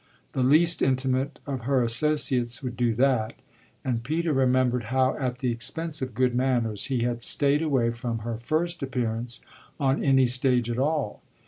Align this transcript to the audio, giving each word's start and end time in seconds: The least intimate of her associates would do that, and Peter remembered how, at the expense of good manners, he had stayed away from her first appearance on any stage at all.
The 0.31 0.41
least 0.41 0.81
intimate 0.81 1.37
of 1.45 1.61
her 1.65 1.83
associates 1.83 2.63
would 2.63 2.75
do 2.75 2.91
that, 2.95 3.33
and 3.85 4.01
Peter 4.03 4.33
remembered 4.33 4.85
how, 4.85 5.15
at 5.17 5.37
the 5.37 5.51
expense 5.51 6.01
of 6.01 6.15
good 6.15 6.33
manners, 6.33 6.85
he 6.85 7.03
had 7.03 7.21
stayed 7.21 7.61
away 7.61 7.91
from 7.91 8.21
her 8.25 8.39
first 8.39 8.81
appearance 8.81 9.41
on 9.79 10.03
any 10.03 10.25
stage 10.25 10.71
at 10.71 10.79
all. 10.79 11.21